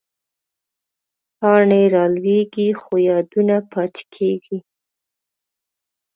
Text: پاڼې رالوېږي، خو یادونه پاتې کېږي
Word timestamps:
پاڼې 1.39 1.81
رالوېږي، 1.93 2.67
خو 2.81 2.93
یادونه 3.09 3.55
پاتې 3.71 4.01
کېږي 4.13 4.57